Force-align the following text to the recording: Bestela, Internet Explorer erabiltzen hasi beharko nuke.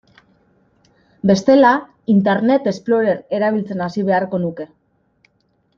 Bestela, 1.31 1.73
Internet 2.15 2.71
Explorer 2.73 3.15
erabiltzen 3.41 3.87
hasi 3.89 4.09
beharko 4.13 4.45
nuke. 4.47 4.69